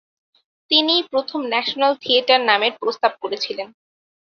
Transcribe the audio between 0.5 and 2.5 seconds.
তিনিই প্রথম national theatre